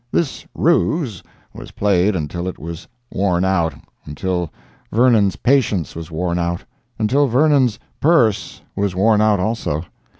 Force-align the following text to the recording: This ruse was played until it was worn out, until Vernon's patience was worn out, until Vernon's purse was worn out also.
This 0.11 0.47
ruse 0.55 1.21
was 1.53 1.69
played 1.69 2.15
until 2.15 2.47
it 2.47 2.57
was 2.57 2.87
worn 3.11 3.45
out, 3.45 3.75
until 4.03 4.51
Vernon's 4.91 5.35
patience 5.35 5.95
was 5.95 6.09
worn 6.09 6.39
out, 6.39 6.65
until 6.97 7.27
Vernon's 7.27 7.77
purse 7.99 8.63
was 8.75 8.95
worn 8.95 9.21
out 9.21 9.39
also. 9.39 9.83